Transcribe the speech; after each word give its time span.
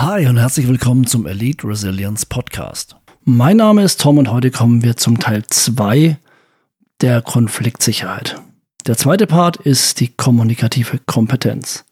Hi 0.00 0.28
und 0.28 0.36
herzlich 0.36 0.68
willkommen 0.68 1.08
zum 1.08 1.26
Elite 1.26 1.66
Resilience 1.66 2.24
Podcast. 2.24 2.94
Mein 3.24 3.56
Name 3.56 3.82
ist 3.82 4.00
Tom 4.00 4.18
und 4.18 4.30
heute 4.30 4.52
kommen 4.52 4.84
wir 4.84 4.96
zum 4.96 5.18
Teil 5.18 5.42
2 5.44 6.16
der 7.00 7.20
Konfliktsicherheit. 7.20 8.40
Der 8.86 8.96
zweite 8.96 9.26
Part 9.26 9.56
ist 9.56 9.98
die 9.98 10.06
kommunikative 10.06 11.00
Kompetenz. 11.04 11.84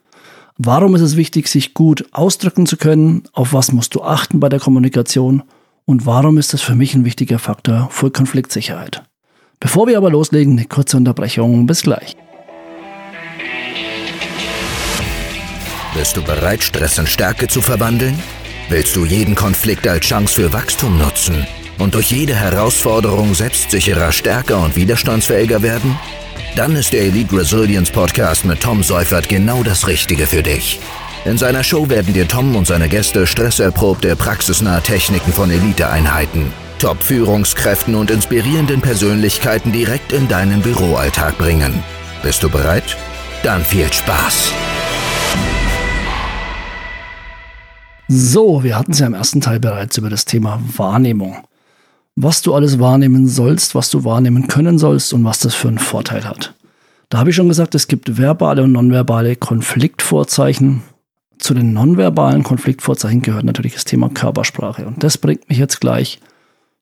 Warum 0.56 0.95
ist 0.95 1.00
es 1.00 1.16
wichtig, 1.16 1.48
sich 1.48 1.74
gut 1.74 2.06
ausdrücken 2.12 2.66
zu 2.66 2.77
können? 2.77 3.24
Auf 3.32 3.53
was 3.53 3.72
musst 3.72 3.96
du 3.96 4.05
achten 4.05 4.38
bei 4.38 4.48
der 4.48 4.61
Kommunikation? 4.61 5.43
Und 5.84 6.07
warum 6.07 6.38
ist 6.38 6.52
das 6.52 6.62
für 6.62 6.77
mich 6.77 6.95
ein 6.95 7.04
wichtiger 7.04 7.41
Faktor 7.41 7.88
für 7.91 8.12
Konfliktsicherheit? 8.12 9.02
Bevor 9.59 9.88
wir 9.88 9.96
aber 9.96 10.11
loslegen, 10.11 10.52
eine 10.52 10.66
kurze 10.66 10.96
Unterbrechung. 10.96 11.66
Bis 11.66 11.82
gleich. 11.82 12.16
Bist 15.97 16.15
du 16.15 16.23
bereit, 16.23 16.63
Stress 16.63 16.99
in 16.99 17.07
Stärke 17.07 17.49
zu 17.49 17.63
verwandeln? 17.63 18.23
Willst 18.69 18.95
du 18.96 19.07
jeden 19.07 19.35
Konflikt 19.35 19.89
als 19.89 20.04
Chance 20.04 20.35
für 20.35 20.53
Wachstum 20.53 20.99
nutzen 20.99 21.46
und 21.79 21.95
durch 21.95 22.11
jede 22.11 22.35
Herausforderung 22.35 23.35
selbstsicherer, 23.35 24.13
stärker 24.13 24.63
und 24.63 24.77
widerstandsfähiger 24.77 25.63
werden? 25.63 25.99
Dann 26.54 26.77
ist 26.77 26.93
der 26.93 27.01
Elite 27.01 27.39
Resilience 27.39 27.90
Podcast 27.90 28.45
mit 28.45 28.61
Tom 28.61 28.82
Seufert 28.82 29.31
genau 29.31 29.63
das 29.63 29.87
Richtige 29.87 30.27
für 30.27 30.43
dich. 30.43 30.81
In 31.25 31.39
seiner 31.39 31.64
Show 31.64 31.89
werden 31.89 32.12
dir 32.12 32.28
Tom 32.28 32.55
und 32.56 32.67
seine 32.67 32.91
Gäste 32.91 33.27
stresserprobte, 33.27 34.17
praxisnahe 34.17 34.83
Techniken 34.83 35.33
von 35.33 35.51
Eliteeinheiten, 35.51 36.53
Top-Führungskräften 36.78 37.95
und 37.95 38.11
inspirierenden 38.11 38.83
Persönlichkeiten 38.83 39.73
direkt 39.73 40.12
in 40.12 40.28
deinen 40.28 40.61
Büroalltag 40.61 41.39
bringen. 41.39 41.83
Bist 42.23 42.42
du 42.42 42.51
bereit? 42.51 42.97
Dann 43.42 43.65
viel 43.65 43.91
Spaß! 43.91 44.53
So, 48.09 48.62
wir 48.62 48.78
hatten 48.78 48.92
es 48.92 49.01
ja 49.01 49.06
im 49.06 49.15
ersten 49.15 49.41
Teil 49.41 49.59
bereits 49.59 49.98
über 49.98 50.11
das 50.11 50.25
Thema 50.25 50.61
Wahrnehmung. 50.77 51.39
Was 52.15 52.41
du 52.41 52.55
alles 52.55 52.79
wahrnehmen 52.79 53.27
sollst, 53.27 53.75
was 53.75 53.91
du 53.91 54.05
wahrnehmen 54.05 54.47
können 54.47 54.79
sollst 54.79 55.13
und 55.13 55.25
was 55.25 55.41
das 55.41 55.55
für 55.55 55.69
einen 55.69 55.79
Vorteil 55.79 56.25
hat. 56.25 56.55
Da 57.09 57.19
habe 57.19 57.31
ich 57.31 57.37
schon 57.37 57.48
gesagt, 57.48 57.75
es 57.75 57.89
gibt 57.89 58.17
verbale 58.17 58.63
und 58.63 58.73
nonverbale 58.73 59.35
Konfliktvorzeichen. 59.35 60.83
Zu 61.39 61.53
den 61.53 61.73
nonverbalen 61.73 62.45
Konfliktvorzeichen 62.45 63.23
gehört 63.23 63.45
natürlich 63.45 63.75
das 63.75 63.85
Thema 63.85 64.09
Körpersprache. 64.09 64.87
Und 64.87 65.03
das 65.03 65.19
bringt 65.19 65.48
mich 65.48 65.59
jetzt 65.59 65.81
gleich 65.81 66.20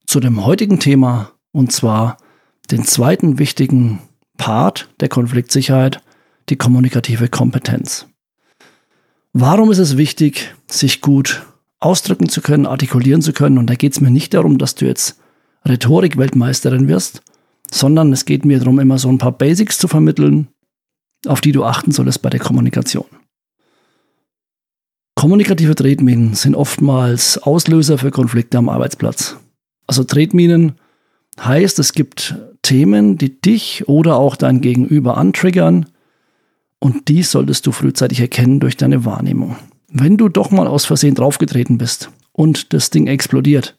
zu 0.06 0.20
dem 0.20 0.44
heutigen 0.44 0.78
Thema 0.78 1.30
und 1.52 1.72
zwar 1.72 2.18
den 2.70 2.84
zweiten 2.84 3.38
wichtigen 3.38 4.00
Part 4.36 4.88
der 5.00 5.08
Konfliktsicherheit, 5.08 6.00
die 6.50 6.56
kommunikative 6.56 7.28
Kompetenz. 7.28 8.06
Warum 9.36 9.72
ist 9.72 9.78
es 9.78 9.96
wichtig, 9.96 10.54
sich 10.68 11.00
gut 11.00 11.44
ausdrücken 11.80 12.28
zu 12.28 12.40
können, 12.40 12.66
artikulieren 12.66 13.20
zu 13.20 13.32
können? 13.32 13.58
Und 13.58 13.68
da 13.68 13.74
geht 13.74 13.92
es 13.92 14.00
mir 14.00 14.12
nicht 14.12 14.32
darum, 14.32 14.58
dass 14.58 14.76
du 14.76 14.86
jetzt 14.86 15.18
Rhetorik-Weltmeisterin 15.66 16.86
wirst, 16.86 17.20
sondern 17.68 18.12
es 18.12 18.26
geht 18.26 18.44
mir 18.44 18.60
darum, 18.60 18.78
immer 18.78 18.96
so 18.96 19.08
ein 19.08 19.18
paar 19.18 19.32
Basics 19.32 19.78
zu 19.78 19.88
vermitteln, 19.88 20.46
auf 21.26 21.40
die 21.40 21.50
du 21.50 21.64
achten 21.64 21.90
solltest 21.90 22.22
bei 22.22 22.30
der 22.30 22.38
Kommunikation. 22.38 23.06
Kommunikative 25.16 25.74
Tretminen 25.74 26.34
sind 26.34 26.54
oftmals 26.54 27.36
Auslöser 27.38 27.98
für 27.98 28.12
Konflikte 28.12 28.58
am 28.58 28.68
Arbeitsplatz. 28.68 29.36
Also 29.88 30.04
Tretminen 30.04 30.76
heißt, 31.40 31.80
es 31.80 31.92
gibt 31.92 32.36
Themen, 32.62 33.18
die 33.18 33.40
dich 33.40 33.88
oder 33.88 34.14
auch 34.14 34.36
dein 34.36 34.60
Gegenüber 34.60 35.16
antriggern, 35.16 35.86
und 36.78 37.08
dies 37.08 37.30
solltest 37.30 37.66
du 37.66 37.72
frühzeitig 37.72 38.20
erkennen 38.20 38.60
durch 38.60 38.76
deine 38.76 39.04
Wahrnehmung. 39.04 39.56
Wenn 39.88 40.16
du 40.16 40.28
doch 40.28 40.50
mal 40.50 40.66
aus 40.66 40.84
Versehen 40.84 41.14
draufgetreten 41.14 41.78
bist 41.78 42.10
und 42.32 42.72
das 42.72 42.90
Ding 42.90 43.06
explodiert, 43.06 43.78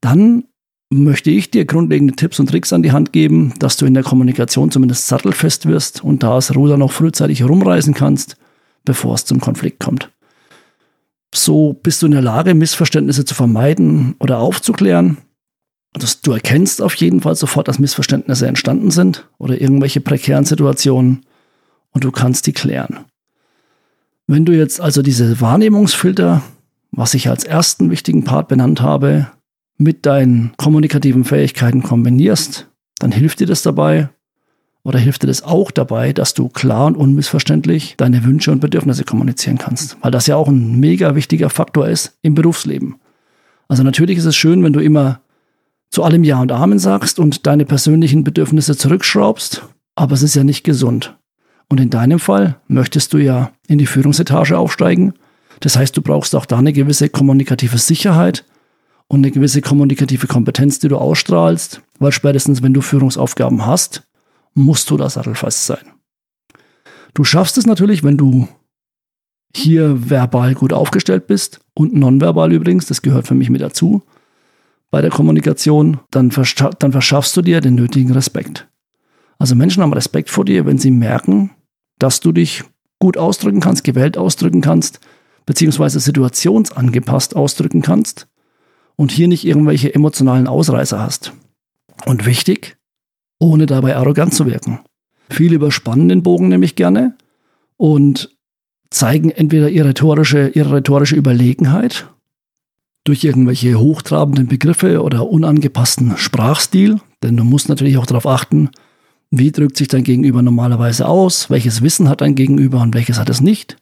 dann 0.00 0.44
möchte 0.90 1.30
ich 1.30 1.50
dir 1.50 1.64
grundlegende 1.64 2.14
Tipps 2.14 2.38
und 2.38 2.50
Tricks 2.50 2.72
an 2.72 2.82
die 2.82 2.92
Hand 2.92 3.12
geben, 3.12 3.54
dass 3.58 3.76
du 3.76 3.86
in 3.86 3.94
der 3.94 4.02
Kommunikation 4.02 4.70
zumindest 4.70 5.06
sattelfest 5.06 5.66
wirst 5.66 6.04
und 6.04 6.22
da 6.22 6.34
das 6.34 6.54
Ruder 6.54 6.76
noch 6.76 6.92
frühzeitig 6.92 7.40
herumreißen 7.40 7.94
kannst, 7.94 8.36
bevor 8.84 9.14
es 9.14 9.24
zum 9.24 9.40
Konflikt 9.40 9.80
kommt. 9.80 10.10
So 11.34 11.72
bist 11.72 12.00
du 12.00 12.06
in 12.06 12.12
der 12.12 12.22
Lage, 12.22 12.54
Missverständnisse 12.54 13.24
zu 13.24 13.34
vermeiden 13.34 14.14
oder 14.20 14.38
aufzuklären. 14.38 15.18
Also 15.92 16.06
du 16.22 16.32
erkennst 16.32 16.80
auf 16.80 16.94
jeden 16.96 17.20
Fall 17.20 17.34
sofort, 17.34 17.66
dass 17.66 17.78
Missverständnisse 17.78 18.46
entstanden 18.46 18.90
sind 18.90 19.28
oder 19.38 19.60
irgendwelche 19.60 20.00
prekären 20.00 20.44
Situationen 20.44 21.24
und 21.94 22.04
du 22.04 22.10
kannst 22.10 22.46
die 22.46 22.52
klären. 22.52 23.06
Wenn 24.26 24.44
du 24.44 24.52
jetzt 24.52 24.80
also 24.80 25.02
diese 25.02 25.40
Wahrnehmungsfilter, 25.40 26.42
was 26.92 27.14
ich 27.14 27.28
als 27.28 27.44
ersten 27.44 27.90
wichtigen 27.90 28.24
Part 28.24 28.48
benannt 28.48 28.82
habe, 28.82 29.28
mit 29.78 30.06
deinen 30.06 30.52
kommunikativen 30.56 31.24
Fähigkeiten 31.24 31.82
kombinierst, 31.82 32.68
dann 32.98 33.12
hilft 33.12 33.40
dir 33.40 33.46
das 33.46 33.62
dabei 33.62 34.08
oder 34.82 34.98
hilft 34.98 35.22
dir 35.22 35.26
das 35.26 35.42
auch 35.42 35.70
dabei, 35.70 36.12
dass 36.12 36.34
du 36.34 36.48
klar 36.48 36.86
und 36.86 36.96
unmissverständlich 36.96 37.94
deine 37.96 38.24
Wünsche 38.24 38.52
und 38.52 38.60
Bedürfnisse 38.60 39.04
kommunizieren 39.04 39.58
kannst, 39.58 39.96
weil 40.02 40.10
das 40.10 40.26
ja 40.26 40.36
auch 40.36 40.48
ein 40.48 40.78
mega 40.78 41.14
wichtiger 41.14 41.50
Faktor 41.50 41.88
ist 41.88 42.16
im 42.22 42.34
Berufsleben. 42.34 42.96
Also 43.66 43.82
natürlich 43.82 44.18
ist 44.18 44.26
es 44.26 44.36
schön, 44.36 44.62
wenn 44.62 44.72
du 44.72 44.80
immer 44.80 45.20
zu 45.90 46.02
allem 46.02 46.24
Ja 46.24 46.40
und 46.40 46.52
Amen 46.52 46.78
sagst 46.78 47.18
und 47.18 47.46
deine 47.46 47.64
persönlichen 47.64 48.24
Bedürfnisse 48.24 48.76
zurückschraubst, 48.76 49.62
aber 49.96 50.14
es 50.14 50.22
ist 50.22 50.34
ja 50.34 50.44
nicht 50.44 50.64
gesund. 50.64 51.16
Und 51.68 51.80
in 51.80 51.90
deinem 51.90 52.18
Fall 52.18 52.60
möchtest 52.68 53.12
du 53.12 53.18
ja 53.18 53.52
in 53.66 53.78
die 53.78 53.86
Führungsetage 53.86 54.56
aufsteigen. 54.56 55.14
Das 55.60 55.76
heißt, 55.76 55.96
du 55.96 56.02
brauchst 56.02 56.34
auch 56.34 56.46
da 56.46 56.58
eine 56.58 56.72
gewisse 56.72 57.08
kommunikative 57.08 57.78
Sicherheit 57.78 58.44
und 59.08 59.20
eine 59.20 59.30
gewisse 59.30 59.60
kommunikative 59.60 60.26
Kompetenz, 60.26 60.78
die 60.78 60.88
du 60.88 60.96
ausstrahlst, 60.96 61.82
weil 61.98 62.12
spätestens, 62.12 62.62
wenn 62.62 62.74
du 62.74 62.80
Führungsaufgaben 62.80 63.66
hast, 63.66 64.02
musst 64.54 64.90
du 64.90 64.96
da 64.96 65.08
sattelfest 65.08 65.66
sein. 65.66 65.84
Du 67.14 67.24
schaffst 67.24 67.58
es 67.58 67.66
natürlich, 67.66 68.02
wenn 68.02 68.16
du 68.16 68.48
hier 69.54 70.10
verbal 70.10 70.54
gut 70.54 70.72
aufgestellt 70.72 71.26
bist 71.26 71.60
und 71.74 71.94
nonverbal 71.94 72.52
übrigens, 72.52 72.86
das 72.86 73.02
gehört 73.02 73.26
für 73.26 73.34
mich 73.34 73.50
mit 73.50 73.60
dazu 73.60 74.02
bei 74.90 75.00
der 75.00 75.10
Kommunikation, 75.10 75.98
dann, 76.10 76.30
dann 76.78 76.92
verschaffst 76.92 77.36
du 77.36 77.42
dir 77.42 77.60
den 77.60 77.74
nötigen 77.74 78.12
Respekt. 78.12 78.68
Also 79.38 79.54
Menschen 79.54 79.82
haben 79.82 79.92
Respekt 79.92 80.30
vor 80.30 80.44
dir, 80.44 80.66
wenn 80.66 80.78
sie 80.78 80.90
merken, 80.90 81.50
dass 81.98 82.20
du 82.20 82.32
dich 82.32 82.64
gut 82.98 83.16
ausdrücken 83.16 83.60
kannst, 83.60 83.84
gewählt 83.84 84.16
ausdrücken 84.16 84.60
kannst, 84.60 85.00
beziehungsweise 85.46 86.00
situationsangepasst 86.00 87.36
ausdrücken 87.36 87.82
kannst 87.82 88.28
und 88.96 89.12
hier 89.12 89.28
nicht 89.28 89.44
irgendwelche 89.44 89.94
emotionalen 89.94 90.46
Ausreißer 90.46 91.00
hast. 91.00 91.32
Und 92.06 92.26
wichtig, 92.26 92.76
ohne 93.38 93.66
dabei 93.66 93.96
arrogant 93.96 94.34
zu 94.34 94.46
wirken. 94.46 94.80
Viele 95.30 95.56
überspannen 95.56 96.08
den 96.08 96.22
Bogen 96.22 96.48
nämlich 96.48 96.76
gerne 96.76 97.16
und 97.76 98.30
zeigen 98.90 99.30
entweder 99.30 99.68
ihre 99.68 99.88
rhetorische, 99.88 100.48
ihre 100.48 100.76
rhetorische 100.76 101.16
Überlegenheit 101.16 102.08
durch 103.04 103.24
irgendwelche 103.24 103.78
hochtrabenden 103.78 104.46
Begriffe 104.46 105.02
oder 105.02 105.28
unangepassten 105.28 106.16
Sprachstil, 106.16 107.00
denn 107.22 107.36
du 107.36 107.44
musst 107.44 107.68
natürlich 107.68 107.98
auch 107.98 108.06
darauf 108.06 108.26
achten, 108.26 108.70
wie 109.38 109.52
drückt 109.52 109.76
sich 109.76 109.88
dein 109.88 110.04
Gegenüber 110.04 110.42
normalerweise 110.42 111.06
aus? 111.06 111.50
Welches 111.50 111.82
Wissen 111.82 112.08
hat 112.08 112.20
dein 112.20 112.34
Gegenüber 112.34 112.80
und 112.80 112.94
welches 112.94 113.18
hat 113.18 113.28
es 113.28 113.40
nicht? 113.40 113.76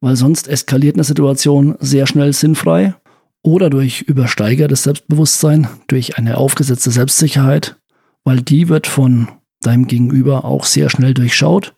Weil 0.00 0.16
sonst 0.16 0.48
eskaliert 0.48 0.96
eine 0.96 1.04
Situation 1.04 1.76
sehr 1.80 2.06
schnell 2.06 2.32
sinnfrei 2.32 2.94
oder 3.42 3.70
durch 3.70 4.02
übersteigertes 4.02 4.84
Selbstbewusstsein, 4.84 5.68
durch 5.86 6.18
eine 6.18 6.38
aufgesetzte 6.38 6.90
Selbstsicherheit, 6.90 7.76
weil 8.24 8.40
die 8.40 8.68
wird 8.68 8.86
von 8.86 9.28
deinem 9.62 9.86
Gegenüber 9.86 10.44
auch 10.44 10.64
sehr 10.64 10.90
schnell 10.90 11.14
durchschaut, 11.14 11.74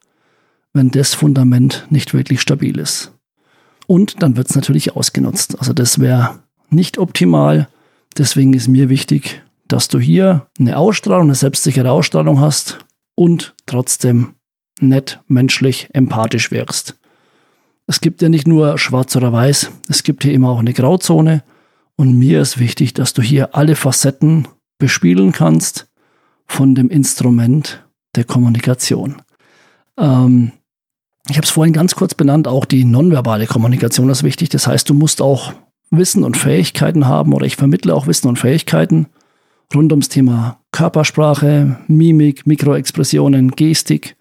wenn 0.73 0.91
das 0.91 1.15
Fundament 1.15 1.87
nicht 1.91 2.13
wirklich 2.13 2.41
stabil 2.41 2.79
ist. 2.79 3.13
Und 3.87 4.23
dann 4.23 4.37
wird 4.37 4.51
es 4.51 4.55
natürlich 4.55 4.95
ausgenutzt. 4.95 5.59
Also 5.59 5.73
das 5.73 5.99
wäre 5.99 6.41
nicht 6.69 6.99
optimal. 6.99 7.69
Deswegen 8.17 8.53
ist 8.53 8.69
mir 8.69 8.89
wichtig, 8.89 9.43
dass 9.69 9.89
du 9.89 9.99
hier 9.99 10.47
eine 10.59 10.77
Ausstrahlung, 10.77 11.29
eine 11.29 11.35
selbstsichere 11.35 11.91
Ausstrahlung 11.91 12.41
hast, 12.41 12.79
und 13.21 13.55
trotzdem 13.67 14.37
nett, 14.81 15.21
menschlich, 15.29 15.91
empathisch 15.93 16.51
wirkst. 16.51 16.99
Es 17.87 18.01
gibt 18.01 18.23
ja 18.23 18.31
nicht 18.31 18.49
nur 18.49 18.79
schwarz 18.79 19.15
oder 19.15 19.31
weiß, 19.31 19.71
es 19.91 20.05
gibt 20.05 20.25
hier 20.25 20.33
immer 20.33 20.49
auch 20.49 20.61
eine 20.61 20.73
Grauzone 20.73 21.45
und 21.97 22.19
mir 22.19 22.41
ist 22.41 22.59
wichtig, 22.59 22.95
dass 22.95 23.13
du 23.13 23.21
hier 23.21 23.55
alle 23.55 23.77
Facetten 23.77 24.49
bespielen 24.79 25.33
kannst 25.33 25.91
von 26.47 26.75
dem 26.75 26.89
Instrument 26.89 27.87
der 28.17 28.25
Kommunikation. 28.25 29.21
Ähm, 29.99 30.53
ich 31.29 31.37
habe 31.37 31.45
es 31.45 31.51
vorhin 31.51 31.75
ganz 31.75 31.97
kurz 31.97 32.15
benannt, 32.15 32.49
auch 32.49 32.65
die 32.65 32.85
nonverbale 32.85 33.47
Kommunikation 33.47 34.09
ist 34.09 34.23
wichtig. 34.23 34.49
Das 34.49 34.67
heißt, 34.67 34.89
du 34.89 34.95
musst 34.95 35.21
auch 35.21 35.53
Wissen 35.91 36.25
und 36.25 36.39
Fähigkeiten 36.39 37.07
haben 37.07 37.35
oder 37.35 37.45
ich 37.45 37.57
vermittle 37.57 37.95
auch 37.95 38.07
Wissen 38.07 38.29
und 38.29 38.39
Fähigkeiten 38.39 39.09
rund 39.75 39.93
ums 39.93 40.09
Thema 40.09 40.60
Körpersprache, 40.81 41.77
Mimik, 41.89 42.47
Mikroexpressionen, 42.47 43.51
Gestik. 43.51 44.17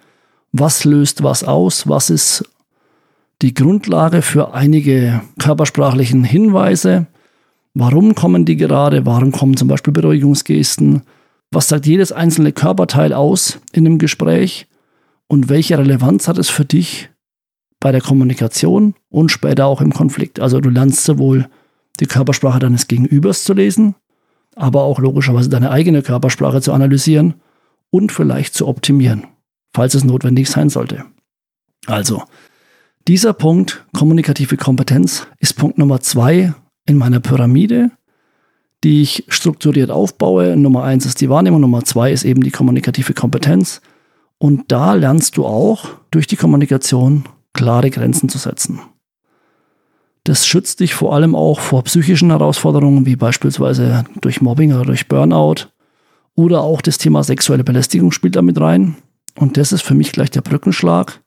Was 0.52 0.84
löst 0.84 1.24
was 1.24 1.46
aus? 1.46 1.88
Was 1.88 2.10
ist 2.10 2.44
die 3.42 3.54
Grundlage 3.54 4.22
für 4.22 4.54
einige 4.54 5.22
körpersprachlichen 5.40 6.26
Hinweise. 6.26 7.08
Warum 7.74 8.14
kommen 8.14 8.44
die 8.44 8.58
gerade? 8.58 9.06
Warum 9.06 9.32
kommen 9.32 9.56
zum 9.56 9.70
Beispiel 9.70 9.94
Beruhigungsgesten? 9.94 11.04
Was 11.50 11.70
sagt 11.70 11.86
jedes 11.86 12.12
einzelne 12.12 12.52
Körperteil 12.52 13.14
aus 13.14 13.62
in 13.72 13.86
dem 13.86 13.98
Gespräch? 13.98 14.68
Und 15.30 15.48
welche 15.48 15.78
Relevanz 15.78 16.28
hat 16.28 16.38
es 16.38 16.50
für 16.50 16.66
dich 16.66 17.10
bei 17.80 17.94
der 17.94 18.02
Kommunikation 18.02 18.96
und 19.08 19.32
später 19.32 19.66
auch 19.66 19.80
im 19.80 19.94
Konflikt? 19.94 20.42
Also 20.42 20.60
du 20.60 20.70
lernst 20.70 21.06
sowohl 21.06 21.48
die 22.02 22.08
Körpersprache 22.08 22.60
deines 22.60 22.90
Gegenübers 22.90 23.46
zu 23.46 23.54
lesen, 23.54 23.96
aber 24.60 24.84
auch 24.84 25.00
logischerweise 25.00 25.50
deine 25.50 25.72
eigene 25.72 26.02
Körpersprache 26.02 26.62
zu 26.62 26.74
analysieren 26.74 27.36
und 27.90 28.12
vielleicht 28.12 28.54
zu 28.54 28.68
optimieren, 28.68 29.26
falls 29.74 29.96
es 29.96 30.04
notwendig 30.04 30.50
sein 30.50 30.70
sollte. 30.70 31.06
Also, 31.88 32.24
dieser 33.08 33.34
Punkt, 33.34 33.86
kommunikative 33.94 34.58
Kompetenz, 34.58 35.28
ist 35.40 35.56
Punkt 35.56 35.78
Nummer 35.78 36.02
zwei 36.02 36.54
in 36.86 36.98
meiner 36.98 37.22
Pyramide, 37.22 37.92
die 38.84 39.02
ich 39.02 39.24
strukturiert 39.30 39.92
aufbaue. 39.92 40.58
Nummer 40.58 40.84
eins 40.84 41.06
ist 41.06 41.22
die 41.22 41.30
Wahrnehmung, 41.30 41.62
Nummer 41.62 41.86
zwei 41.86 42.12
ist 42.12 42.26
eben 42.26 42.44
die 42.44 42.52
kommunikative 42.52 43.14
Kompetenz. 43.14 43.82
Und 44.38 44.72
da 44.72 44.94
lernst 44.94 45.38
du 45.38 45.46
auch 45.46 45.86
durch 46.12 46.28
die 46.28 46.36
Kommunikation 46.36 47.24
klare 47.54 47.90
Grenzen 47.90 48.30
zu 48.30 48.38
setzen. 48.38 48.80
Das 50.24 50.46
schützt 50.46 50.80
dich 50.80 50.94
vor 50.94 51.14
allem 51.14 51.36
auch 51.36 51.60
vor 51.60 51.84
psychischen 51.84 52.30
Herausforderungen, 52.30 53.06
wie 53.06 53.16
beispielsweise 53.16 54.04
durch 54.22 54.42
Mobbing 54.42 54.74
oder 54.74 54.86
durch 54.86 55.08
Burnout. 55.08 55.68
Oder 56.36 56.62
auch 56.62 56.82
das 56.82 56.98
Thema 56.98 57.24
sexuelle 57.24 57.64
Belästigung 57.64 58.12
spielt 58.12 58.36
damit 58.36 58.60
rein. 58.60 58.96
Und 59.36 59.58
das 59.58 59.72
ist 59.72 59.82
für 59.82 59.94
mich 59.94 60.12
gleich 60.12 60.32
der 60.32 60.42
Brückenschlag, 60.42 61.22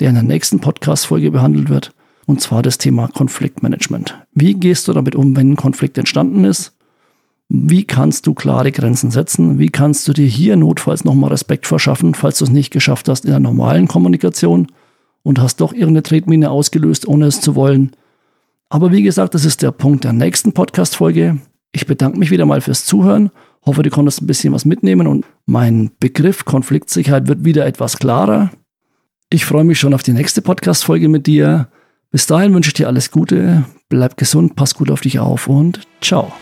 der 0.00 0.08
in 0.10 0.14
der 0.14 0.24
nächsten 0.24 0.60
Podcast-Folge 0.60 1.30
behandelt 1.30 1.68
wird. 1.68 1.92
Und 2.26 2.40
zwar 2.40 2.62
das 2.62 2.78
Thema 2.78 3.08
Konfliktmanagement. 3.08 4.18
Wie 4.32 4.54
gehst 4.54 4.86
du 4.88 4.92
damit 4.92 5.14
um, 5.14 5.36
wenn 5.36 5.52
ein 5.52 5.56
Konflikt 5.56 5.96
entstanden 5.96 6.44
ist? 6.44 6.76
Wie 7.48 7.84
kannst 7.84 8.26
du 8.26 8.34
klare 8.34 8.72
Grenzen 8.72 9.10
setzen? 9.10 9.58
Wie 9.58 9.70
kannst 9.70 10.06
du 10.06 10.12
dir 10.12 10.26
hier 10.26 10.56
notfalls 10.56 11.04
nochmal 11.04 11.30
Respekt 11.30 11.66
verschaffen, 11.66 12.14
falls 12.14 12.38
du 12.38 12.44
es 12.44 12.50
nicht 12.50 12.70
geschafft 12.70 13.08
hast 13.08 13.24
in 13.24 13.30
der 13.30 13.40
normalen 13.40 13.88
Kommunikation 13.88 14.66
und 15.22 15.40
hast 15.40 15.62
doch 15.62 15.72
irgendeine 15.72 16.02
Tretmine 16.02 16.50
ausgelöst, 16.50 17.08
ohne 17.08 17.24
es 17.24 17.40
zu 17.40 17.54
wollen? 17.54 17.92
Aber 18.68 18.92
wie 18.92 19.02
gesagt, 19.02 19.34
das 19.34 19.44
ist 19.44 19.62
der 19.62 19.70
Punkt 19.70 20.04
der 20.04 20.12
nächsten 20.12 20.52
Podcast-Folge. 20.52 21.38
Ich 21.72 21.86
bedanke 21.86 22.18
mich 22.18 22.30
wieder 22.30 22.46
mal 22.46 22.60
fürs 22.60 22.84
Zuhören. 22.84 23.30
Hoffe, 23.64 23.82
du 23.82 23.90
konntest 23.90 24.22
ein 24.22 24.26
bisschen 24.26 24.52
was 24.52 24.64
mitnehmen 24.64 25.06
und 25.06 25.26
mein 25.46 25.90
Begriff 26.00 26.44
Konfliktsicherheit 26.44 27.28
wird 27.28 27.44
wieder 27.44 27.66
etwas 27.66 27.98
klarer. 27.98 28.50
Ich 29.30 29.44
freue 29.44 29.64
mich 29.64 29.78
schon 29.78 29.94
auf 29.94 30.02
die 30.02 30.12
nächste 30.12 30.42
Podcast-Folge 30.42 31.08
mit 31.08 31.26
dir. 31.26 31.68
Bis 32.10 32.26
dahin 32.26 32.54
wünsche 32.54 32.68
ich 32.68 32.74
dir 32.74 32.88
alles 32.88 33.10
Gute, 33.10 33.64
bleib 33.90 34.16
gesund, 34.16 34.56
pass 34.56 34.74
gut 34.74 34.90
auf 34.90 35.02
dich 35.02 35.18
auf 35.18 35.48
und 35.48 35.80
ciao. 36.00 36.32